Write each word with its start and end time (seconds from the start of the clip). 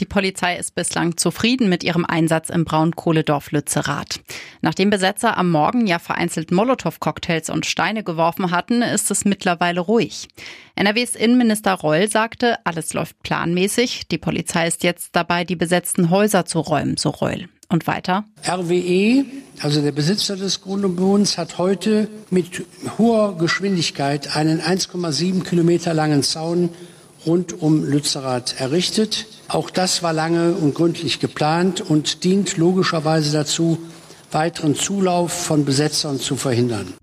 Die 0.00 0.04
Polizei 0.04 0.56
ist 0.56 0.76
bislang 0.76 1.16
zufrieden 1.16 1.68
mit 1.68 1.82
ihrem 1.82 2.04
Einsatz 2.04 2.50
im 2.50 2.64
Braunkohledorf 2.64 3.50
Lützerath. 3.50 4.20
Nachdem 4.60 4.90
Besetzer 4.90 5.36
am 5.36 5.50
Morgen 5.50 5.88
ja 5.88 5.98
vereinzelt 5.98 6.52
Molotow-Cocktails 6.52 7.50
und 7.50 7.66
Steine 7.66 8.04
geworfen 8.04 8.52
hatten, 8.52 8.82
ist 8.82 9.10
es 9.10 9.24
mittlerweile 9.24 9.80
ruhig. 9.80 10.28
NRWs 10.76 11.16
Innenminister 11.16 11.74
Reul 11.74 12.08
sagte, 12.08 12.58
alles 12.64 12.94
läuft 12.94 13.20
planmäßig. 13.24 14.06
Die 14.08 14.18
Polizei 14.18 14.68
ist 14.68 14.84
jetzt 14.84 15.16
dabei, 15.16 15.42
die 15.42 15.56
besetzten 15.56 16.10
Häuser 16.10 16.44
zu 16.44 16.60
räumen, 16.60 16.96
so 16.96 17.10
Reul. 17.10 17.48
Und 17.70 17.86
weiter? 17.86 18.24
RWE, 18.48 19.26
also 19.60 19.82
der 19.82 19.92
Besitzer 19.92 20.36
des 20.36 20.62
Grundbodens, 20.62 21.36
hat 21.36 21.58
heute 21.58 22.08
mit 22.30 22.64
hoher 22.96 23.36
Geschwindigkeit 23.36 24.36
einen 24.36 24.62
1,7 24.62 25.42
Kilometer 25.42 25.92
langen 25.92 26.22
Zaun 26.22 26.70
rund 27.28 27.62
um 27.62 27.84
Lützerath 27.84 28.58
errichtet. 28.58 29.26
Auch 29.48 29.70
das 29.70 30.02
war 30.02 30.12
lange 30.12 30.54
und 30.54 30.74
gründlich 30.74 31.20
geplant 31.20 31.80
und 31.80 32.24
dient 32.24 32.56
logischerweise 32.56 33.32
dazu, 33.32 33.78
weiteren 34.32 34.74
Zulauf 34.74 35.32
von 35.32 35.64
Besetzern 35.64 36.18
zu 36.18 36.36
verhindern. 36.36 36.94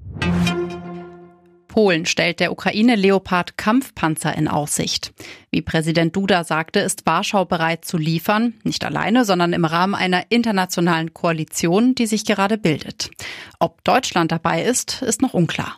Polen 1.67 2.05
stellt 2.05 2.39
der 2.39 2.53
Ukraine 2.53 2.95
Leopard 2.95 3.57
Kampfpanzer 3.57 4.35
in 4.37 4.47
Aussicht. 4.47 5.11
Wie 5.51 5.61
Präsident 5.61 6.15
Duda 6.15 6.45
sagte, 6.45 6.79
ist 6.79 7.05
Warschau 7.05 7.43
bereit 7.43 7.83
zu 7.83 7.97
liefern, 7.97 8.53
nicht 8.63 8.85
alleine, 8.85 9.25
sondern 9.25 9.51
im 9.51 9.65
Rahmen 9.65 9.93
einer 9.93 10.23
internationalen 10.29 11.13
Koalition, 11.13 11.93
die 11.93 12.07
sich 12.07 12.23
gerade 12.23 12.57
bildet. 12.57 13.11
Ob 13.59 13.83
Deutschland 13.83 14.31
dabei 14.31 14.63
ist, 14.63 15.01
ist 15.01 15.21
noch 15.21 15.33
unklar. 15.33 15.77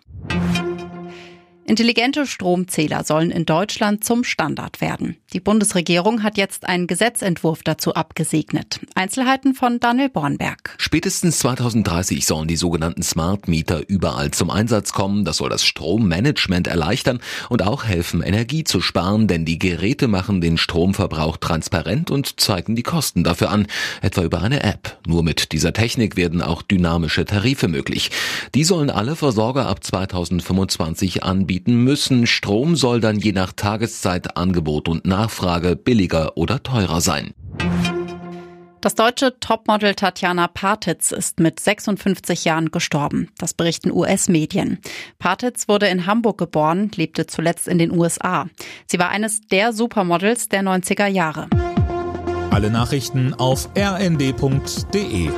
Intelligente 1.70 2.26
Stromzähler 2.26 3.04
sollen 3.04 3.30
in 3.30 3.46
Deutschland 3.46 4.02
zum 4.02 4.23
Standard 4.23 4.80
werden. 4.80 5.18
Die 5.34 5.42
Bundesregierung 5.42 6.23
hat 6.23 6.38
jetzt 6.38 6.66
einen 6.66 6.88
Gesetzentwurf 6.88 7.62
dazu 7.62 7.94
abgesegnet. 7.94 8.80
Einzelheiten 8.96 9.54
von 9.54 9.82
Daniel 9.82 10.08
Bornberg. 10.08 10.76
Spätestens 10.78 11.40
2030 11.40 12.26
sollen 12.26 12.48
die 12.48 12.56
sogenannten 12.56 13.04
Smart 13.04 13.50
Meter 13.50 13.82
überall 13.90 14.32
zum 14.32 14.50
Einsatz 14.50 14.94
kommen. 14.94 15.26
Das 15.26 15.38
soll 15.38 15.50
das 15.50 15.66
Strommanagement 15.66 16.68
erleichtern 16.68 17.20
und 17.50 17.64
auch 17.64 17.84
helfen, 17.84 18.22
Energie 18.22 18.64
zu 18.64 18.80
sparen, 18.80 19.28
denn 19.28 19.44
die 19.44 19.60
Geräte 19.60 20.08
machen 20.08 20.40
den 20.40 20.58
Stromverbrauch 20.58 21.36
transparent 21.36 22.12
und 22.12 22.40
zeigen 22.40 22.78
die 22.78 22.84
Kosten 22.84 23.26
dafür 23.26 23.50
an, 23.50 23.68
etwa 24.02 24.23
über 24.23 24.42
eine 24.42 24.64
App. 24.64 24.98
Nur 25.06 25.22
mit 25.22 25.52
dieser 25.52 25.73
Technik 25.73 26.16
werden 26.16 26.42
auch 26.42 26.62
dynamische 26.62 27.26
Tarife 27.26 27.68
möglich. 27.68 28.10
Die 28.56 28.64
sollen 28.64 28.90
alle 28.90 29.18
Versorger 29.18 29.68
ab 29.68 29.84
2025 29.84 31.26
anbieten 31.26 31.56
anbieten 31.58 31.83
müssen. 31.83 32.27
Strom 32.27 32.75
soll 32.75 33.00
dann 33.00 33.17
je 33.17 33.31
nach 33.31 33.52
Tageszeit, 33.52 34.38
Angebot 34.38 34.88
und 34.88 35.05
Nachfrage 35.05 35.75
billiger 35.75 36.38
oder 36.38 36.61
teurer 36.61 37.02
sein. 37.02 37.33
Das 38.80 38.94
deutsche 38.94 39.39
Topmodel 39.39 39.95
Tatjana 39.95 40.47
Partitz 40.47 41.11
ist 41.11 41.39
mit 41.39 41.59
56 41.59 42.45
Jahren 42.45 42.69
gestorben. 42.69 43.30
Das 43.39 43.55
berichten 43.55 43.91
US-Medien. 43.91 44.77
Partitz 45.17 45.67
wurde 45.67 45.88
in 45.88 46.05
Hamburg 46.05 46.38
geboren, 46.38 46.91
lebte 46.95 47.25
zuletzt 47.25 47.67
in 47.67 47.80
den 47.80 47.92
USA. 47.92 48.47
Sie 48.86 48.99
war 48.99 49.09
eines 49.09 49.42
der 49.42 49.73
Supermodels 49.73 50.47
der 50.47 50.61
90er 50.61 51.08
Jahre. 51.08 51.47
Alle 52.52 52.69
Nachrichten 52.69 53.33
auf 53.33 53.67
rnd.de 53.75 55.31